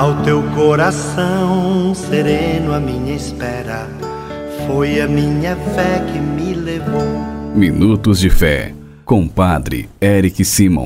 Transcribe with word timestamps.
Ao 0.00 0.22
teu 0.22 0.42
coração 0.54 1.94
sereno, 1.94 2.72
a 2.72 2.80
minha 2.80 3.14
espera 3.14 3.86
foi 4.66 4.98
a 4.98 5.06
minha 5.06 5.54
fé 5.54 6.02
que 6.10 6.18
me 6.18 6.54
levou. 6.54 7.04
Minutos 7.54 8.18
de 8.18 8.30
Fé, 8.30 8.74
com 9.04 9.28
Padre 9.28 9.90
Eric 10.00 10.42
Simon. 10.42 10.84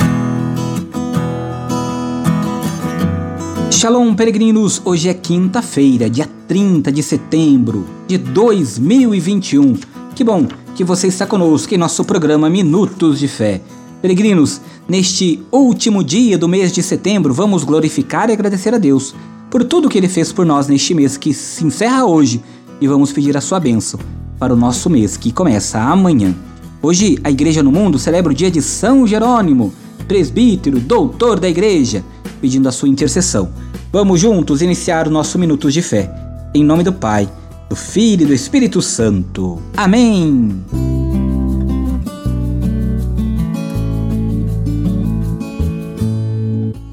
Shalom, 3.71 4.17
peregrinos! 4.17 4.83
Hoje 4.85 5.09
é 5.09 5.15
quinta-feira, 5.15 6.11
dia 6.11 6.29
30 6.49 6.91
de 6.91 7.01
setembro 7.05 7.87
de 8.09 8.19
2021. 8.19 9.77
Que 10.17 10.25
bom 10.25 10.45
que 10.75 10.83
você 10.83 11.07
está 11.07 11.25
conosco 11.25 11.73
em 11.73 11.79
nosso 11.79 12.05
programa 12.05 12.51
Minutos 12.51 13.21
de 13.21 13.29
Fé. 13.29 13.61
Peregrinos, 14.05 14.61
neste 14.87 15.43
último 15.51 16.05
dia 16.05 16.37
do 16.37 16.47
mês 16.47 16.71
de 16.71 16.83
setembro, 16.83 17.33
vamos 17.33 17.65
glorificar 17.65 18.29
e 18.29 18.35
agradecer 18.35 18.75
a 18.75 18.77
Deus 18.77 19.15
por 19.51 19.65
tudo 19.65 19.89
que 19.89 19.97
Ele 19.97 20.11
fez 20.11 20.31
por 20.31 20.45
nós 20.45 20.69
neste 20.69 20.93
mês 20.93 21.17
que 21.17 21.33
se 21.33 21.65
encerra 21.65 22.05
hoje 22.05 22.43
e 22.83 22.87
vamos 22.87 23.13
pedir 23.13 23.35
a 23.35 23.41
sua 23.41 23.59
bênção 23.59 23.99
para 24.39 24.53
o 24.53 24.57
nosso 24.59 24.91
mês 24.91 25.17
que 25.17 25.33
começa 25.33 25.81
amanhã. 25.81 26.35
Hoje, 26.83 27.19
a 27.25 27.31
Igreja 27.31 27.63
no 27.63 27.73
Mundo 27.73 27.99
celebra 27.99 28.31
o 28.31 28.37
dia 28.37 28.51
de 28.51 28.61
São 28.61 29.07
Jerônimo, 29.07 29.73
presbítero, 30.07 30.79
doutor 30.81 31.41
da 31.41 31.49
Igreja, 31.49 32.05
pedindo 32.43 32.69
a 32.69 32.73
sua 32.73 32.91
intercessão. 32.91 33.49
Vamos 33.91 34.21
juntos 34.21 34.61
iniciar 34.61 35.09
o 35.09 35.11
nosso 35.11 35.39
Minutos 35.39 35.73
de 35.73 35.81
Fé. 35.81 36.15
Em 36.55 36.63
nome 36.63 36.83
do 36.83 36.93
Pai, 36.93 37.27
do 37.71 37.75
Filho 37.75 38.25
e 38.25 38.27
do 38.27 38.35
Espírito 38.35 38.83
Santo. 38.83 39.63
Amém. 39.75 40.94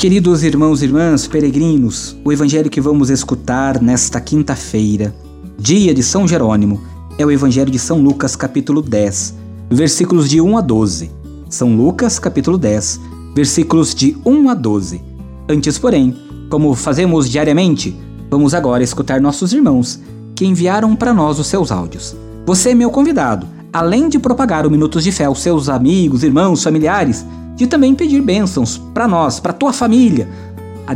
Queridos 0.01 0.41
irmãos 0.41 0.81
e 0.81 0.85
irmãs, 0.85 1.27
peregrinos, 1.27 2.17
o 2.25 2.33
evangelho 2.33 2.71
que 2.71 2.81
vamos 2.81 3.11
escutar 3.11 3.79
nesta 3.79 4.19
quinta-feira, 4.19 5.13
dia 5.59 5.93
de 5.93 6.01
São 6.01 6.27
Jerônimo, 6.27 6.81
é 7.19 7.23
o 7.23 7.29
evangelho 7.29 7.69
de 7.69 7.77
São 7.77 8.01
Lucas, 8.01 8.35
capítulo 8.35 8.81
10, 8.81 9.35
versículos 9.69 10.27
de 10.27 10.41
1 10.41 10.57
a 10.57 10.61
12. 10.61 11.11
São 11.51 11.75
Lucas, 11.75 12.17
capítulo 12.17 12.57
10, 12.57 12.99
versículos 13.35 13.93
de 13.93 14.17
1 14.25 14.49
a 14.49 14.55
12. 14.55 15.03
Antes, 15.47 15.77
porém, 15.77 16.17
como 16.49 16.73
fazemos 16.73 17.29
diariamente, 17.29 17.95
vamos 18.27 18.55
agora 18.55 18.81
escutar 18.81 19.21
nossos 19.21 19.53
irmãos 19.53 19.99
que 20.33 20.47
enviaram 20.47 20.95
para 20.95 21.13
nós 21.13 21.37
os 21.37 21.45
seus 21.45 21.71
áudios. 21.71 22.15
Você 22.47 22.71
é 22.71 22.73
meu 22.73 22.89
convidado, 22.89 23.45
além 23.71 24.09
de 24.09 24.17
propagar 24.17 24.65
o 24.65 24.71
Minutos 24.71 25.03
de 25.03 25.11
Fé 25.11 25.25
aos 25.25 25.43
seus 25.43 25.69
amigos, 25.69 26.23
irmãos, 26.23 26.63
familiares, 26.63 27.23
de 27.55 27.67
também 27.67 27.93
pedir 27.93 28.21
bênçãos 28.21 28.77
para 28.93 29.07
nós, 29.07 29.39
para 29.39 29.53
tua 29.53 29.73
família, 29.73 30.27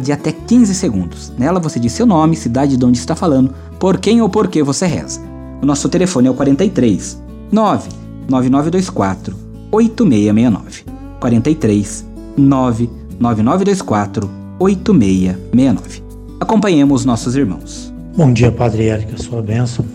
de 0.02 0.12
até 0.12 0.32
15 0.32 0.74
segundos. 0.76 1.32
Nela 1.38 1.60
você 1.60 1.80
diz 1.80 1.94
seu 1.94 2.06
nome, 2.06 2.36
cidade 2.36 2.76
de 2.76 2.86
onde 2.86 2.98
está 2.98 3.16
falando, 3.16 3.54
por 3.80 3.98
quem 3.98 4.22
ou 4.22 4.30
por 4.30 4.48
que 4.48 4.62
você 4.64 4.86
reza. 4.86 5.22
O 5.62 5.66
nosso 5.66 5.88
telefone 5.90 6.28
é 6.28 6.32
o 6.32 6.34
43 6.34 7.22
99924 7.52 9.36
8669. 9.72 10.84
43 11.20 12.06
99924 12.38 14.30
8669. 14.60 16.04
Acompanhemos 16.40 17.06
nossos 17.06 17.36
irmãos. 17.36 17.94
Bom 18.16 18.32
dia, 18.32 18.52
Padre 18.52 18.88
Érica, 18.88 19.18
sua 19.18 19.42
bênção. 19.42 19.86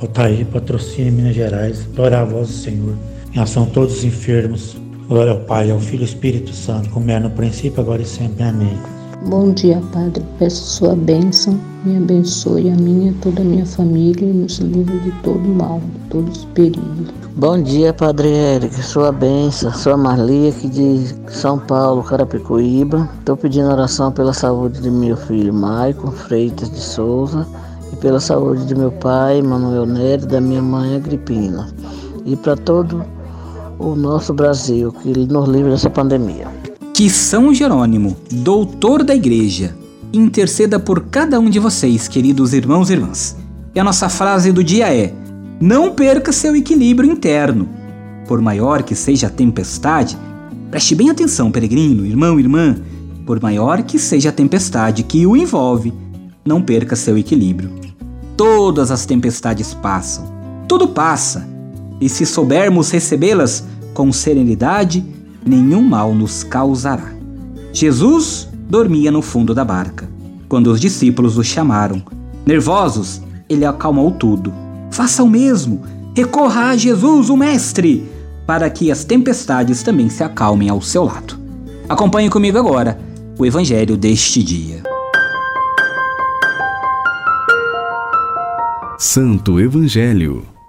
Altair, 0.00 0.46
patrocínio 0.46 1.12
Minas 1.12 1.34
Gerais. 1.34 1.86
Glória 1.94 2.20
a 2.20 2.24
vós, 2.24 2.48
Senhor. 2.48 2.94
Em 3.34 3.38
ação 3.38 3.66
todos 3.66 3.98
os 3.98 4.04
enfermos. 4.04 4.76
Glória 5.10 5.32
ao 5.32 5.40
Pai, 5.40 5.68
ao 5.72 5.80
Filho 5.80 6.02
e 6.02 6.04
ao 6.04 6.08
Espírito 6.08 6.54
Santo, 6.54 6.88
como 6.90 7.10
era 7.10 7.18
no 7.18 7.30
princípio, 7.30 7.80
agora 7.80 8.00
e 8.00 8.04
sempre. 8.04 8.44
Amém. 8.44 8.78
Bom 9.26 9.52
dia, 9.52 9.82
Padre. 9.92 10.24
Peço 10.38 10.62
sua 10.62 10.94
bênção. 10.94 11.58
Me 11.84 11.96
abençoe 11.96 12.70
a 12.70 12.76
minha 12.76 13.10
e 13.10 13.14
toda 13.14 13.42
a 13.42 13.44
minha 13.44 13.66
família 13.66 14.24
e 14.24 14.32
nos 14.32 14.58
livre 14.58 15.00
de 15.00 15.10
todo 15.22 15.40
mal, 15.40 15.80
de 15.80 16.10
todos 16.10 16.38
os 16.38 16.44
perigos. 16.54 17.08
Bom 17.34 17.60
dia, 17.60 17.92
Padre 17.92 18.28
Érico. 18.28 18.80
Sua 18.84 19.10
benção, 19.10 19.74
sua 19.74 19.96
Marlia, 19.96 20.50
aqui 20.50 20.68
de 20.68 21.12
São 21.28 21.58
Paulo, 21.58 22.04
Carapicuíba. 22.04 23.10
Estou 23.18 23.36
pedindo 23.36 23.68
oração 23.68 24.12
pela 24.12 24.32
saúde 24.32 24.80
de 24.80 24.92
meu 24.92 25.16
filho 25.16 25.52
Maicon 25.52 26.12
Freitas 26.12 26.70
de 26.70 26.78
Souza 26.78 27.44
e 27.92 27.96
pela 27.96 28.20
saúde 28.20 28.64
de 28.64 28.76
meu 28.76 28.92
pai, 28.92 29.42
Manuel 29.42 29.86
Nery, 29.86 30.24
da 30.24 30.40
minha 30.40 30.62
mãe 30.62 30.94
Agripina. 30.94 31.68
E 32.24 32.36
para 32.36 32.54
todo 32.54 33.04
o 33.80 33.96
nosso 33.96 34.34
Brasil, 34.34 34.92
que 34.92 35.08
ele 35.08 35.26
nos 35.26 35.48
livre 35.48 35.70
dessa 35.70 35.88
pandemia. 35.88 36.48
Que 36.92 37.08
São 37.08 37.52
Jerônimo, 37.54 38.14
doutor 38.30 39.02
da 39.02 39.14
igreja, 39.14 39.74
interceda 40.12 40.78
por 40.78 41.04
cada 41.06 41.40
um 41.40 41.48
de 41.48 41.58
vocês, 41.58 42.06
queridos 42.06 42.52
irmãos 42.52 42.90
e 42.90 42.92
irmãs. 42.92 43.36
E 43.74 43.80
a 43.80 43.84
nossa 43.84 44.10
frase 44.10 44.52
do 44.52 44.62
dia 44.62 44.94
é: 44.94 45.14
não 45.58 45.94
perca 45.94 46.30
seu 46.30 46.54
equilíbrio 46.54 47.10
interno. 47.10 47.68
Por 48.28 48.40
maior 48.42 48.82
que 48.82 48.94
seja 48.94 49.28
a 49.28 49.30
tempestade, 49.30 50.18
preste 50.70 50.94
bem 50.94 51.08
atenção, 51.08 51.50
peregrino, 51.50 52.04
irmão, 52.04 52.38
irmã. 52.38 52.76
Por 53.24 53.40
maior 53.40 53.82
que 53.82 53.98
seja 53.98 54.28
a 54.28 54.32
tempestade 54.32 55.02
que 55.04 55.26
o 55.26 55.36
envolve, 55.36 55.92
não 56.44 56.60
perca 56.60 56.94
seu 56.94 57.16
equilíbrio. 57.16 57.70
Todas 58.36 58.90
as 58.90 59.06
tempestades 59.06 59.72
passam, 59.72 60.24
tudo 60.66 60.88
passa, 60.88 61.48
e 62.00 62.08
se 62.08 62.24
soubermos 62.24 62.90
recebê-las 62.90 63.64
com 63.92 64.10
serenidade, 64.12 65.04
nenhum 65.44 65.82
mal 65.82 66.14
nos 66.14 66.42
causará. 66.42 67.12
Jesus 67.72 68.48
dormia 68.68 69.10
no 69.10 69.22
fundo 69.22 69.54
da 69.54 69.64
barca. 69.64 70.08
Quando 70.48 70.68
os 70.68 70.80
discípulos 70.80 71.38
o 71.38 71.44
chamaram, 71.44 72.02
nervosos, 72.46 73.20
ele 73.48 73.64
acalmou 73.64 74.10
tudo 74.10 74.52
Faça 74.90 75.22
o 75.22 75.28
mesmo. 75.28 75.82
Recorra 76.14 76.70
a 76.70 76.76
Jesus, 76.76 77.30
o 77.30 77.36
Mestre, 77.36 78.08
para 78.46 78.68
que 78.68 78.90
as 78.90 79.04
tempestades 79.04 79.82
também 79.82 80.08
se 80.08 80.24
acalmem 80.24 80.68
ao 80.68 80.82
seu 80.82 81.04
lado. 81.04 81.38
Acompanhe 81.88 82.28
comigo 82.28 82.58
agora 82.58 82.98
o 83.38 83.46
Evangelho 83.46 83.96
deste 83.96 84.42
dia. 84.42 84.82
Santo 88.98 89.58
Evangelho. 89.58 90.59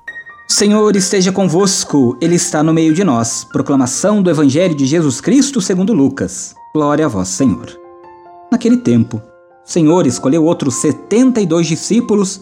Senhor 0.51 0.97
esteja 0.97 1.31
convosco, 1.31 2.17
Ele 2.19 2.35
está 2.35 2.61
no 2.61 2.73
meio 2.73 2.93
de 2.93 3.05
nós. 3.05 3.45
Proclamação 3.45 4.21
do 4.21 4.29
Evangelho 4.29 4.75
de 4.75 4.85
Jesus 4.85 5.21
Cristo 5.21 5.61
segundo 5.61 5.93
Lucas. 5.93 6.53
Glória 6.75 7.05
a 7.05 7.07
vós, 7.07 7.29
Senhor. 7.29 7.67
Naquele 8.51 8.75
tempo, 8.75 9.15
o 9.17 9.21
Senhor 9.71 10.05
escolheu 10.05 10.43
outros 10.43 10.75
setenta 10.75 11.39
e 11.39 11.45
dois 11.45 11.67
discípulos 11.67 12.41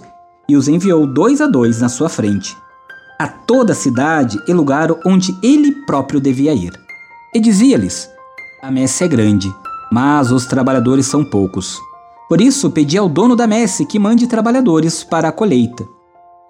e 0.49 0.57
os 0.57 0.67
enviou 0.67 1.05
dois 1.05 1.39
a 1.39 1.45
dois 1.45 1.79
na 1.81 1.87
sua 1.87 2.09
frente, 2.09 2.57
a 3.19 3.27
toda 3.27 3.73
a 3.73 3.75
cidade 3.75 4.39
e 4.47 4.53
lugar 4.53 4.89
onde 5.05 5.37
ele 5.43 5.71
próprio 5.85 6.19
devia 6.19 6.51
ir. 6.51 6.73
E 7.33 7.39
dizia-lhes: 7.39 8.09
A 8.63 8.71
messe 8.71 9.03
é 9.03 9.07
grande, 9.07 9.53
mas 9.91 10.31
os 10.31 10.47
trabalhadores 10.47 11.05
são 11.05 11.23
poucos. 11.23 11.79
Por 12.27 12.41
isso 12.41 12.71
pedi 12.71 12.97
ao 12.97 13.07
dono 13.07 13.35
da 13.35 13.45
messe 13.45 13.85
que 13.85 13.99
mande 13.99 14.25
trabalhadores 14.25 15.03
para 15.03 15.27
a 15.29 15.31
colheita. 15.31 15.98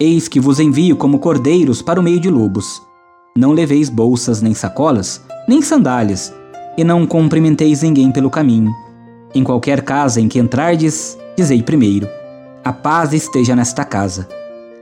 Eis 0.02 0.30
que 0.30 0.40
vos 0.40 0.62
envio 0.62 0.96
como 0.96 1.20
cordeiros 1.20 1.82
para 1.82 2.00
o 2.00 2.04
meio 2.04 2.22
de 2.22 2.30
lobos. 2.30 2.82
Não 3.36 3.52
leveis 3.52 3.90
bolsas 3.90 4.42
nem 4.42 4.54
sacolas, 4.54 5.22
nem 5.46 5.62
sandálias, 5.62 6.34
e 6.78 6.86
não 6.86 7.06
cumprimenteis 7.06 7.82
ninguém 7.82 8.10
pelo 8.10 8.30
caminho. 8.30 8.72
Em 9.36 9.44
qualquer 9.44 9.82
casa 9.82 10.22
em 10.22 10.30
que 10.30 10.40
entrardes, 10.40 11.18
dizei 11.36 11.62
primeiro: 11.62 12.08
a 12.64 12.72
paz 12.72 13.12
esteja 13.12 13.54
nesta 13.58 13.84
casa. 13.84 14.26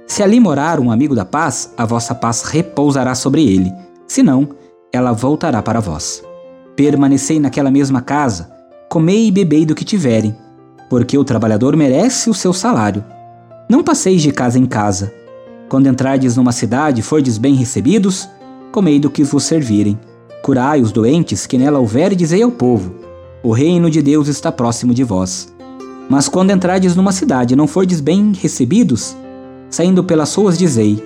Se 0.05 0.21
ali 0.21 0.39
morar 0.39 0.79
um 0.79 0.91
amigo 0.91 1.15
da 1.15 1.25
paz, 1.25 1.73
a 1.75 1.83
vossa 1.83 2.13
paz 2.13 2.43
repousará 2.43 3.15
sobre 3.15 3.43
ele, 3.43 3.73
senão, 4.07 4.47
ela 4.93 5.13
voltará 5.13 5.63
para 5.63 5.79
vós. 5.79 6.23
Permanecei 6.75 7.39
naquela 7.39 7.71
mesma 7.71 8.01
casa, 8.01 8.51
comei 8.87 9.25
e 9.25 9.31
bebei 9.31 9.65
do 9.65 9.73
que 9.73 9.83
tiverem, 9.83 10.37
porque 10.91 11.17
o 11.17 11.23
trabalhador 11.23 11.75
merece 11.75 12.29
o 12.29 12.35
seu 12.35 12.53
salário. 12.53 13.03
Não 13.69 13.83
passeis 13.83 14.21
de 14.21 14.31
casa 14.31 14.57
em 14.57 14.65
casa. 14.65 15.13
Quando 15.69 15.87
entrardes 15.87 16.37
numa 16.37 16.53
cidade 16.53 17.01
e 17.01 17.03
fordes 17.03 17.37
bem 17.37 17.53
recebidos, 17.55 18.27
comei 18.71 18.99
do 18.99 19.09
que 19.09 19.23
vos 19.23 19.43
servirem. 19.43 19.99
Curai 20.41 20.81
os 20.81 20.93
doentes 20.93 21.45
que 21.45 21.57
nela 21.57 21.79
houver 21.79 22.13
e 22.13 22.15
dizei 22.15 22.41
ao 22.41 22.51
povo: 22.51 22.95
O 23.43 23.51
reino 23.51 23.89
de 23.89 24.01
Deus 24.01 24.29
está 24.29 24.49
próximo 24.49 24.93
de 24.93 25.03
vós. 25.03 25.53
Mas 26.09 26.29
quando 26.29 26.51
entrardes 26.51 26.95
numa 26.95 27.11
cidade 27.11 27.53
e 27.53 27.57
não 27.57 27.67
fordes 27.67 27.99
bem 27.99 28.31
recebidos, 28.33 29.17
saindo 29.69 30.05
pelas 30.05 30.33
ruas 30.33 30.57
dizei, 30.57 31.03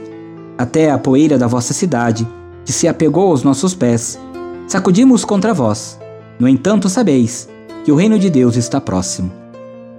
até 0.56 0.92
a 0.92 0.98
poeira 1.00 1.40
da 1.40 1.48
vossa 1.48 1.74
cidade, 1.74 2.28
que 2.64 2.72
se 2.72 2.88
apegou 2.88 3.32
aos 3.32 3.42
nossos 3.42 3.74
pés, 3.74 4.20
sacudimos 4.68 5.26
contra 5.26 5.56
vós. 5.56 6.00
No 6.40 6.48
entanto, 6.48 6.88
sabeis 6.88 7.50
que 7.84 7.92
o 7.92 7.96
reino 7.96 8.20
de 8.20 8.30
Deus 8.30 8.56
está 8.56 8.80
próximo. 8.80 9.32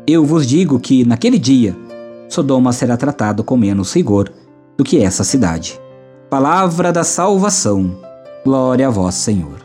Eu 0.07 0.25
vos 0.25 0.47
digo 0.47 0.79
que, 0.79 1.05
naquele 1.05 1.39
dia, 1.39 1.77
Sodoma 2.29 2.73
será 2.73 2.97
tratado 2.97 3.43
com 3.43 3.57
menos 3.57 3.93
rigor 3.93 4.31
do 4.77 4.85
que 4.85 5.03
essa 5.03 5.25
cidade. 5.25 5.81
Palavra 6.31 6.93
da 6.93 7.05
salvação. 7.05 7.97
Glória 8.45 8.89
a 8.89 8.91
vós, 8.91 9.15
Senhor. 9.15 9.61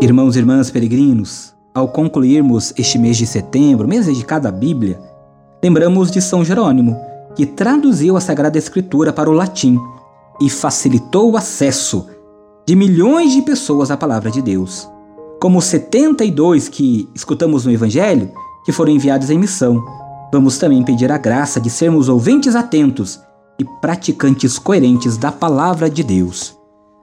Irmãos 0.00 0.36
e 0.36 0.38
irmãs 0.38 0.70
peregrinos, 0.70 1.54
ao 1.74 1.88
concluirmos 1.88 2.72
este 2.76 2.98
mês 2.98 3.16
de 3.16 3.26
setembro, 3.26 3.88
mês 3.88 4.06
dedicado 4.06 4.46
à 4.46 4.50
Bíblia, 4.50 5.00
lembramos 5.62 6.10
de 6.10 6.20
São 6.20 6.44
Jerônimo, 6.44 6.96
que 7.34 7.46
traduziu 7.46 8.16
a 8.16 8.20
Sagrada 8.20 8.58
Escritura 8.58 9.12
para 9.12 9.30
o 9.30 9.32
latim 9.32 9.78
e 10.40 10.48
facilitou 10.48 11.32
o 11.32 11.36
acesso 11.36 12.06
de 12.66 12.76
milhões 12.76 13.32
de 13.32 13.42
pessoas 13.42 13.90
à 13.90 13.96
palavra 13.96 14.30
de 14.30 14.42
Deus. 14.42 14.88
Como 15.40 15.58
os 15.58 15.64
72 15.64 16.68
que 16.68 17.08
escutamos 17.14 17.64
no 17.64 17.72
Evangelho, 17.72 18.30
que 18.64 18.72
foram 18.72 18.92
enviados 18.92 19.30
em 19.30 19.38
missão, 19.38 19.82
vamos 20.32 20.58
também 20.58 20.82
pedir 20.82 21.10
a 21.10 21.18
graça 21.18 21.60
de 21.60 21.70
sermos 21.70 22.08
ouvintes 22.08 22.54
atentos 22.54 23.20
e 23.58 23.64
praticantes 23.80 24.58
coerentes 24.58 25.16
da 25.16 25.32
palavra 25.32 25.90
de 25.90 26.02
Deus. 26.02 26.56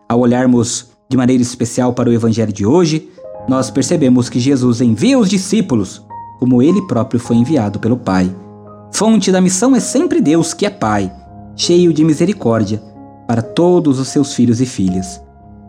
Ao 0.07 0.19
olharmos 0.19 0.87
de 1.09 1.17
maneira 1.17 1.41
especial 1.41 1.93
para 1.93 2.09
o 2.09 2.13
Evangelho 2.13 2.53
de 2.53 2.65
hoje, 2.65 3.09
nós 3.47 3.69
percebemos 3.69 4.29
que 4.29 4.39
Jesus 4.39 4.81
envia 4.81 5.19
os 5.19 5.29
discípulos 5.29 6.03
como 6.39 6.61
ele 6.61 6.81
próprio 6.83 7.19
foi 7.19 7.37
enviado 7.37 7.79
pelo 7.79 7.97
Pai. 7.97 8.33
Fonte 8.93 9.31
da 9.31 9.41
missão 9.41 9.75
é 9.75 9.79
sempre 9.79 10.21
Deus, 10.21 10.53
que 10.53 10.65
é 10.65 10.69
Pai, 10.69 11.11
cheio 11.55 11.93
de 11.93 12.03
misericórdia 12.03 12.81
para 13.27 13.41
todos 13.41 13.99
os 13.99 14.09
seus 14.09 14.33
filhos 14.33 14.61
e 14.61 14.65
filhas. 14.65 15.21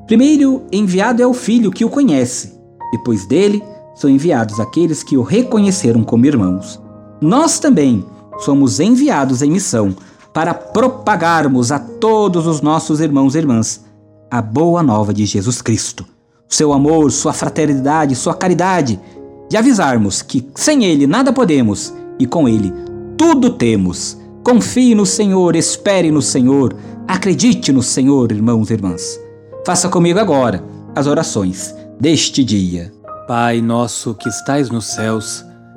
Primeiro 0.06 0.64
enviado 0.70 1.22
é 1.22 1.26
o 1.26 1.32
filho 1.32 1.70
que 1.70 1.84
o 1.84 1.90
conhece, 1.90 2.58
depois 2.92 3.26
dele 3.26 3.62
são 3.94 4.10
enviados 4.10 4.60
aqueles 4.60 5.02
que 5.02 5.16
o 5.16 5.22
reconheceram 5.22 6.04
como 6.04 6.26
irmãos. 6.26 6.80
Nós 7.20 7.58
também 7.58 8.04
somos 8.38 8.80
enviados 8.80 9.42
em 9.42 9.50
missão 9.50 9.94
para 10.32 10.52
propagarmos 10.52 11.72
a 11.72 11.78
todos 11.78 12.46
os 12.46 12.60
nossos 12.60 13.00
irmãos 13.00 13.34
e 13.34 13.38
irmãs 13.38 13.84
a 14.30 14.42
boa 14.42 14.82
nova 14.82 15.14
de 15.14 15.24
Jesus 15.24 15.62
Cristo, 15.62 16.04
seu 16.48 16.72
amor, 16.72 17.10
sua 17.10 17.32
fraternidade, 17.32 18.14
sua 18.14 18.34
caridade, 18.34 19.00
de 19.48 19.56
avisarmos 19.56 20.20
que 20.20 20.46
sem 20.54 20.84
Ele 20.84 21.06
nada 21.06 21.32
podemos 21.32 21.94
e 22.18 22.26
com 22.26 22.48
Ele 22.48 22.72
tudo 23.16 23.50
temos. 23.50 24.18
Confie 24.44 24.94
no 24.94 25.06
Senhor, 25.06 25.56
espere 25.56 26.10
no 26.10 26.22
Senhor, 26.22 26.76
acredite 27.08 27.72
no 27.72 27.82
Senhor, 27.82 28.30
irmãos 28.30 28.70
e 28.70 28.74
irmãs. 28.74 29.18
Faça 29.64 29.88
comigo 29.88 30.20
agora 30.20 30.62
as 30.94 31.06
orações 31.06 31.74
deste 31.98 32.44
dia. 32.44 32.92
Pai 33.26 33.60
nosso 33.60 34.14
que 34.14 34.28
estais 34.28 34.70
nos 34.70 34.84
céus, 34.84 35.44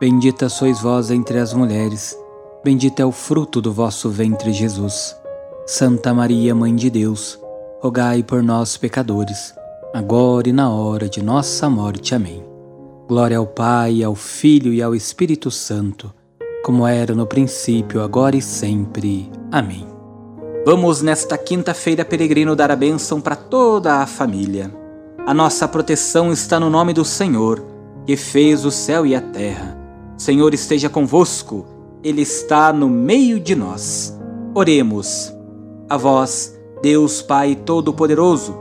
Bendita 0.00 0.48
sois 0.48 0.80
vós 0.80 1.08
entre 1.12 1.38
as 1.38 1.54
mulheres, 1.54 2.18
bendito 2.64 2.98
é 3.00 3.04
o 3.04 3.12
fruto 3.12 3.60
do 3.60 3.72
vosso 3.72 4.10
ventre, 4.10 4.52
Jesus. 4.52 5.16
Santa 5.64 6.12
Maria, 6.12 6.52
Mãe 6.52 6.74
de 6.74 6.90
Deus, 6.90 7.38
rogai 7.80 8.20
por 8.20 8.42
nós, 8.42 8.76
pecadores, 8.76 9.54
agora 9.94 10.48
e 10.48 10.52
na 10.52 10.68
hora 10.68 11.08
de 11.08 11.22
nossa 11.22 11.70
morte. 11.70 12.12
Amém. 12.12 12.44
Glória 13.06 13.38
ao 13.38 13.46
Pai, 13.46 14.02
ao 14.02 14.16
Filho 14.16 14.72
e 14.72 14.82
ao 14.82 14.96
Espírito 14.96 15.48
Santo, 15.48 16.12
como 16.64 16.84
era 16.84 17.14
no 17.14 17.26
princípio, 17.26 18.02
agora 18.02 18.34
e 18.34 18.42
sempre. 18.42 19.30
Amém. 19.52 19.86
Vamos 20.66 21.02
nesta 21.02 21.38
quinta-feira, 21.38 22.04
peregrino, 22.04 22.56
dar 22.56 22.70
a 22.72 22.76
bênção 22.76 23.20
para 23.20 23.36
toda 23.36 23.98
a 23.98 24.06
família. 24.06 24.74
A 25.24 25.32
nossa 25.32 25.68
proteção 25.68 26.32
está 26.32 26.58
no 26.58 26.68
nome 26.68 26.92
do 26.92 27.04
Senhor, 27.04 27.64
que 28.04 28.16
fez 28.16 28.64
o 28.64 28.72
céu 28.72 29.06
e 29.06 29.14
a 29.14 29.20
terra. 29.20 29.83
Senhor 30.16 30.54
esteja 30.54 30.88
convosco, 30.88 31.66
Ele 32.02 32.22
está 32.22 32.72
no 32.72 32.88
meio 32.88 33.40
de 33.40 33.54
nós. 33.54 34.16
Oremos. 34.54 35.32
A 35.88 35.96
vós, 35.96 36.56
Deus 36.82 37.20
Pai 37.20 37.54
Todo-Poderoso, 37.56 38.56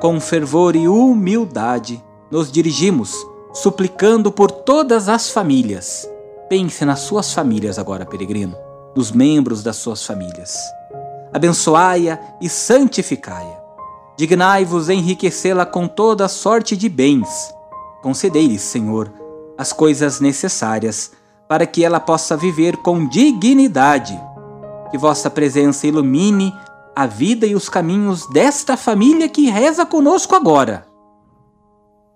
com 0.00 0.20
fervor 0.20 0.76
e 0.76 0.86
humildade, 0.86 2.02
nos 2.30 2.52
dirigimos, 2.52 3.14
suplicando 3.52 4.30
por 4.30 4.50
todas 4.50 5.08
as 5.08 5.30
famílias. 5.30 6.08
Pense 6.48 6.84
nas 6.84 7.00
suas 7.00 7.32
famílias 7.32 7.78
agora, 7.78 8.06
peregrino, 8.06 8.56
nos 8.94 9.10
membros 9.10 9.62
das 9.62 9.76
suas 9.76 10.04
famílias. 10.04 10.56
Abençoai-a 11.32 12.18
e 12.40 12.48
santificai-a. 12.48 13.58
Dignai-vos 14.16 14.88
enriquecê-la 14.88 15.64
com 15.64 15.86
toda 15.86 16.28
sorte 16.28 16.76
de 16.76 16.88
bens. 16.88 17.54
Concedei-lhe, 18.02 18.58
Senhor, 18.58 19.12
as 19.58 19.72
coisas 19.72 20.20
necessárias 20.20 21.12
para 21.48 21.66
que 21.66 21.84
ela 21.84 21.98
possa 21.98 22.36
viver 22.36 22.76
com 22.76 23.08
dignidade. 23.08 24.18
Que 24.90 24.96
vossa 24.96 25.28
presença 25.28 25.86
ilumine 25.86 26.54
a 26.94 27.06
vida 27.06 27.46
e 27.46 27.54
os 27.54 27.68
caminhos 27.68 28.26
desta 28.28 28.76
família 28.76 29.28
que 29.28 29.50
reza 29.50 29.84
conosco 29.84 30.34
agora. 30.34 30.86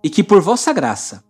E 0.02 0.08
que 0.08 0.22
por 0.22 0.40
vossa 0.40 0.72
graça 0.72 1.24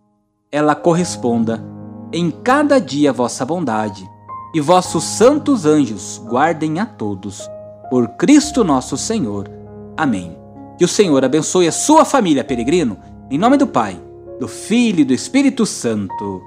ela 0.51 0.75
corresponda 0.75 1.63
em 2.11 2.29
cada 2.29 2.79
dia 2.79 3.09
a 3.09 3.13
vossa 3.13 3.43
bondade, 3.43 4.07
e 4.53 4.61
vossos 4.61 5.03
santos 5.03 5.65
anjos 5.65 6.21
guardem 6.27 6.79
a 6.79 6.85
todos. 6.85 7.49
Por 7.89 8.07
Cristo 8.09 8.63
nosso 8.63 8.95
Senhor. 8.95 9.49
Amém. 9.97 10.37
Que 10.77 10.85
o 10.85 10.87
Senhor 10.87 11.25
abençoe 11.25 11.67
a 11.67 11.71
sua 11.71 12.05
família, 12.05 12.43
peregrino, 12.43 12.99
em 13.31 13.37
nome 13.37 13.57
do 13.57 13.65
Pai, 13.65 13.99
do 14.39 14.47
Filho 14.47 15.01
e 15.01 15.03
do 15.03 15.13
Espírito 15.13 15.65
Santo. 15.65 16.41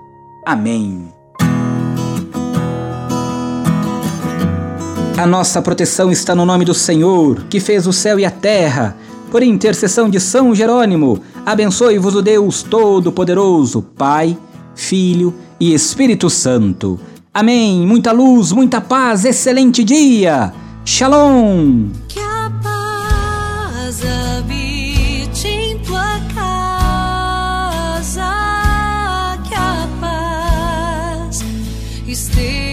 Amém. 0.44 1.08
A 5.18 5.26
nossa 5.26 5.62
proteção 5.62 6.12
está 6.12 6.34
no 6.34 6.44
nome 6.44 6.64
do 6.64 6.74
Senhor, 6.74 7.44
que 7.48 7.58
fez 7.58 7.86
o 7.86 7.92
céu 7.92 8.18
e 8.20 8.24
a 8.24 8.30
terra. 8.30 8.96
Por 9.30 9.42
intercessão 9.42 10.10
de 10.10 10.20
São 10.20 10.54
Jerônimo, 10.54 11.20
abençoe-vos 11.44 12.14
o 12.14 12.22
Deus 12.22 12.62
Todo-Poderoso, 12.62 13.82
Pai, 13.82 14.36
Filho 14.74 15.34
e 15.58 15.72
Espírito 15.72 16.28
Santo. 16.28 17.00
Amém. 17.32 17.86
Muita 17.86 18.12
luz, 18.12 18.52
muita 18.52 18.80
paz, 18.80 19.24
excelente 19.24 19.82
dia. 19.82 20.52
Shalom. 20.84 21.88
Que 22.08 22.20
a 22.20 22.50
paz 22.62 24.00
habite 24.04 24.65
casa, 32.16 32.65